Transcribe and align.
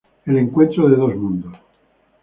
El 0.25 0.37
encuentro 0.39 0.89
de 0.89 0.95
dos 0.95 1.15
mundos. 1.15 1.53